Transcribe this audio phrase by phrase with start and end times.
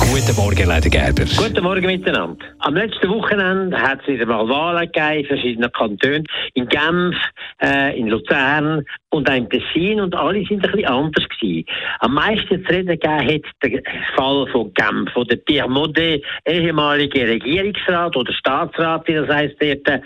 [0.00, 1.24] Guten Morgen, Leiter Gerber.
[1.36, 2.44] Guten Morgen miteinander.
[2.60, 6.24] Am letzten Wochenende hat es wieder mal Wahlen gegeben in verschiedenen Kantonen.
[6.54, 7.16] In Genf,
[7.62, 11.64] äh, in Luzern und auch im Tessin und alle sind ein bisschen anders gewesen.
[12.00, 13.82] Am meisten zu reden gegeben hat der
[14.14, 19.88] Fall von Genf, wo der Pierre Modet, ehemalige Regierungsrat oder Staatsrat, wie das heisst, dort
[19.88, 20.00] äh,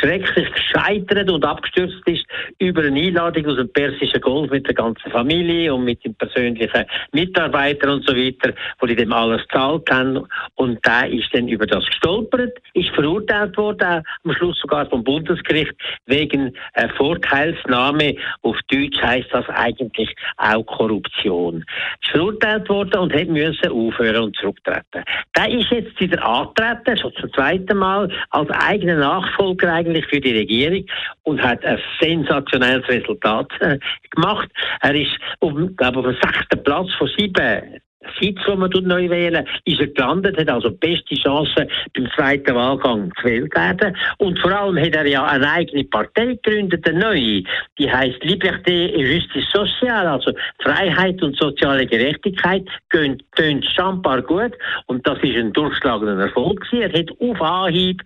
[0.00, 2.24] schrecklich gescheitert und abgestürzt ist
[2.58, 6.84] über eine Einladung aus dem Persischen Golf mit der ganzen Familie und mit den persönlichen
[7.12, 8.52] Mitarbeitern und so weiter,
[8.82, 10.26] die dem alles gezahlt haben.
[10.54, 15.74] Und der ist dann über das gestolpert, ist verurteilt worden, am Schluss sogar vom Bundesgericht,
[16.06, 18.16] wegen äh, Vorteilsnahme.
[18.42, 21.64] Auf Deutsch heißt das eigentlich auch Korruption.
[22.02, 25.04] Ist verurteilt worden und hat müssen aufhören und zurücktreten.
[25.36, 30.36] Der ist jetzt wieder angetreten, schon zum zweiten Mal, als eigener Nachfolger eigentlich für die
[30.36, 30.84] Regierung
[31.24, 33.78] und hat ein sensationelles Resultat äh,
[34.10, 34.48] gemacht.
[34.80, 37.80] Er ist auf, glaube auf dem sechsten Platz von sieben
[38.20, 43.10] Sitz, wo man neu wählen ist er gelandet, hat also beste Chance beim zweiten Wahlgang
[43.10, 43.96] gewählt werden.
[44.18, 47.42] Und vor allem hat er ja eine eigene Partei gegründet, eine neue.
[47.78, 52.66] Die heißt Liberté et Justice Sociale, also Freiheit und soziale Gerechtigkeit.
[52.90, 54.52] Tönt schambar gut.
[54.86, 56.66] Und das ist ein durchschlagender Erfolg.
[56.72, 58.02] Er hat auf Anhieb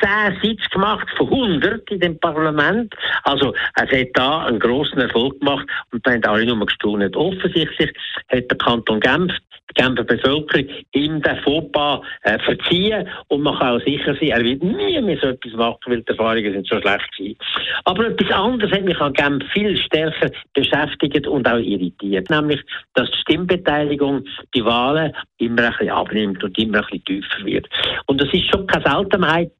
[0.00, 2.94] zehn Sitze gemacht von 100 in dem Parlament.
[3.24, 7.16] Also er hat da einen grossen Erfolg gemacht und da haben alle nur gestaunt.
[7.16, 7.92] Offensichtlich
[8.28, 9.32] hat der Kanton Genf
[9.76, 14.44] die Genfer Bevölkerung ihm den Fauxpas äh, verziehen und man kann auch sicher sein, er
[14.44, 17.38] wird nie mehr so etwas machen, weil die Erfahrungen sind so schlecht gewesen.
[17.84, 22.60] Aber etwas anderes hat mich an Genf viel stärker beschäftigt und auch irritiert, nämlich,
[22.94, 27.68] dass die Stimmbeteiligung bei Wahlen immer ein bisschen abnimmt und immer ein bisschen tiefer wird.
[28.06, 29.50] Und das ist schon keine Seltenheit,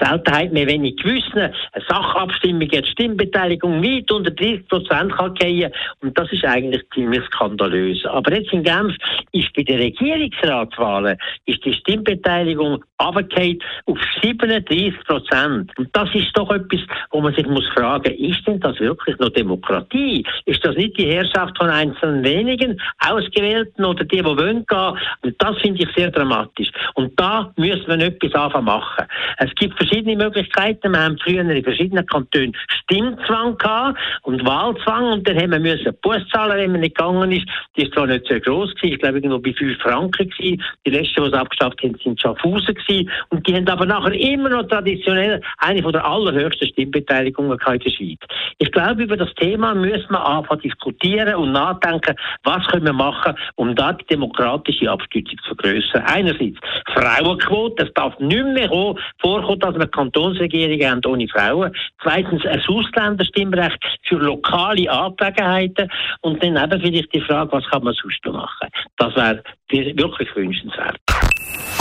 [0.00, 1.52] Seltenheit mehr, wenn in gewissen
[1.88, 8.04] Sachabstimmungen die Stimmbeteiligung weit unter 30 Prozent kann gehen und das ist eigentlich ziemlich skandalös.
[8.06, 8.94] Aber jetzt in Genf
[9.32, 15.70] ist bei den Regierungsratswahlen ist die Stimmbeteiligung auf 37 Prozent.
[15.78, 19.30] Und das ist doch etwas, wo man sich muss fragen, ist denn das wirklich noch
[19.30, 20.24] Demokratie?
[20.46, 24.98] Ist das nicht die Herrschaft von einzelnen wenigen Ausgewählten oder die, die wollen gehen?
[25.22, 26.68] Und das finde ich sehr dramatisch.
[26.94, 29.06] Und da müssen wir etwas anfangen machen.
[29.38, 30.92] Es gibt verschiedene Möglichkeiten.
[30.92, 35.96] Wir haben früher in verschiedenen Kantonen Stimmzwang gehabt und Wahlzwang und dann haben wir müssen
[36.02, 37.46] Buß zahlen, wenn man nicht gegangen ist.
[37.76, 40.62] Die ist zwar nicht sehr groß gewesen, ich glaube irgendwo bei 5 Franken gewesen.
[40.86, 43.10] Die letzten, die es abgeschafft haben, sind Schaffhausen gewesen.
[43.28, 47.90] Und die haben aber nachher immer noch traditionell eine von der allerhöchsten Stimmbeteiligungen in der
[47.90, 48.18] Schweiz.
[48.58, 53.34] Ich glaube, über das Thema müssen wir anfangen diskutieren und nachdenken, was können wir machen,
[53.56, 56.02] um da die demokratische Abstützung zu vergrößern.
[56.06, 56.58] Einerseits
[56.94, 61.72] Frauenquote, es darf nicht mehr vorkommen, dass wir Kantonsregierungen haben ohne Frauen.
[62.02, 65.90] Zweitens ein Ausländerstimmrecht für lokale Angelegenheiten
[66.22, 68.68] und dann eben vielleicht die Frage, was kann man sonst machen.
[68.96, 70.98] Das wäre wirklich wünschenswert.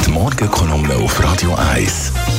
[0.06, 2.39] Die Morgenkolumne auf Radio 1.